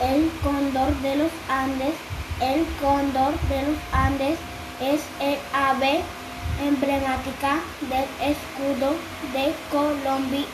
[0.00, 1.94] El cóndor de los Andes.
[2.40, 2.66] El
[3.48, 4.38] de los Andes
[4.80, 6.02] es el ave
[6.62, 8.94] emblemática del escudo
[9.32, 10.46] de Colombia.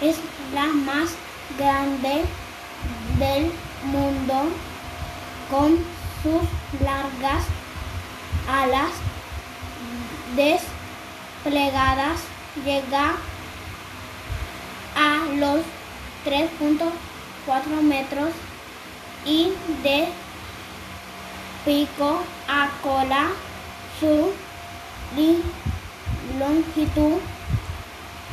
[0.00, 0.16] Es
[0.54, 1.10] la más
[1.58, 2.24] grande
[3.18, 3.50] del
[3.84, 4.50] mundo
[5.50, 5.78] con
[6.22, 7.44] sus largas
[8.48, 8.90] alas
[10.34, 12.20] desplegadas
[12.64, 13.12] llega
[14.96, 15.60] a los
[16.24, 18.30] 3.4 metros
[19.26, 20.08] y de
[21.64, 23.28] pico a cola
[23.98, 24.32] su
[26.38, 27.18] longitud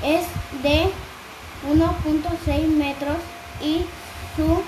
[0.04, 0.26] es
[0.62, 0.92] de
[1.70, 3.18] 1.6 metros
[3.62, 3.86] y
[4.36, 4.62] su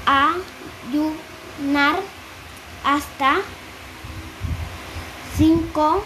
[0.06, 2.00] ayunar
[2.84, 3.38] hasta
[5.38, 6.04] cinco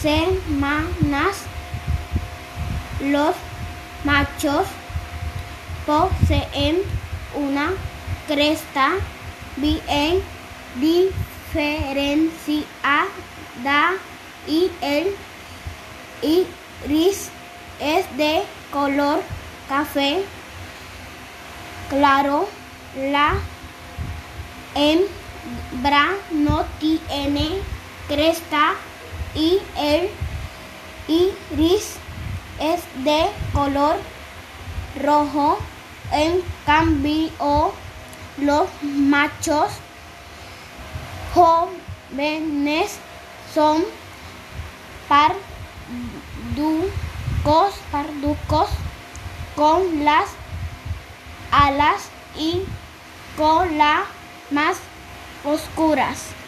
[0.00, 1.44] semanas.
[3.00, 3.34] Los
[4.04, 4.66] machos
[5.86, 6.82] poseen
[7.34, 7.70] una
[8.26, 8.92] cresta
[9.56, 10.22] bien
[10.76, 12.60] diferenciada
[14.46, 15.14] y el
[16.22, 17.30] iris
[17.80, 19.22] es de color
[19.68, 20.22] café
[21.88, 22.48] claro.
[22.96, 23.34] La
[24.74, 27.60] hembra no tiene
[28.08, 28.74] cresta
[29.34, 30.10] y el
[31.08, 31.96] iris
[32.58, 33.96] es de color
[35.02, 35.58] rojo.
[36.12, 37.72] En cambio,
[38.38, 39.70] los machos
[41.34, 42.98] jóvenes
[43.54, 43.84] son
[45.08, 45.34] parducos,
[47.92, 48.68] parducos
[49.54, 50.30] con las
[51.52, 52.62] alas y
[53.36, 54.04] cola
[54.50, 54.78] más
[55.44, 56.39] oscuras.